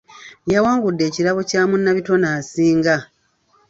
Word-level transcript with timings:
Yawangudde 0.53 1.03
ekirabo 1.09 1.41
kya 1.49 1.61
munnabitone 1.69 2.27
asinga. 2.37 2.95